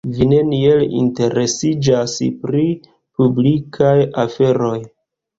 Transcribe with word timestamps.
Vi 0.13 0.25
neniel 0.29 0.79
interesiĝas 0.99 2.15
pri 2.45 2.63
publikaj 3.19 3.93
aferoj. 4.23 4.73